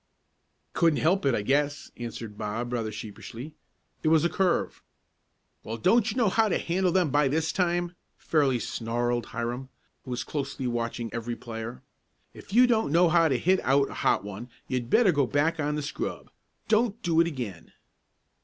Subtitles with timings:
[0.73, 3.53] "Couldn't help it, I guess," answered Bob rather sheepishly.
[4.01, 4.81] "It was a curve."
[5.63, 9.69] "Well, don't you know how to handle them by this time?" fairly snarled Hiram,
[10.03, 11.83] who was closely watching every player.
[12.33, 15.59] "If you don't know how to hit out a hot one you'd better go back
[15.59, 16.31] on the scrub.
[16.67, 17.71] Don't do it again."